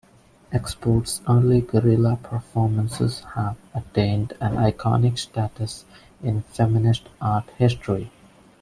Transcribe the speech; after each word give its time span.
Export's 0.51 1.21
early 1.29 1.61
guerrilla 1.61 2.17
performances 2.23 3.19
have 3.35 3.55
attained 3.75 4.33
an 4.41 4.53
iconic 4.55 5.19
status 5.19 5.85
in 6.23 6.41
feminist 6.41 7.03
art 7.21 7.47
history. 7.59 8.09